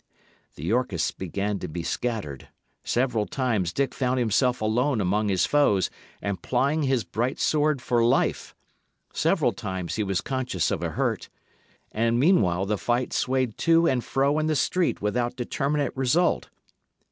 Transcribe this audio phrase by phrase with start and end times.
[0.55, 2.47] The Yorkists began to be scattered;
[2.83, 5.91] several times Dick found himself alone among his foes
[6.23, 8.55] and plying his bright sword for life;
[9.13, 11.29] several times he was conscious of a hurt.
[11.91, 16.49] And meanwhile the fight swayed to and fro in the street without determinate result.